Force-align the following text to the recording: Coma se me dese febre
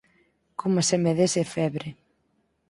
Coma 0.59 0.81
se 0.89 0.97
me 1.03 1.11
dese 1.19 1.43
febre 1.55 1.87